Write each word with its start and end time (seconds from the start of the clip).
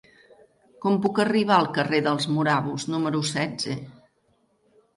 Com 0.85 0.95
puc 1.03 1.21
arribar 1.23 1.55
al 1.59 1.69
carrer 1.75 2.01
dels 2.09 2.27
Morabos 2.39 2.89
número 2.97 3.23
setze? 3.35 3.79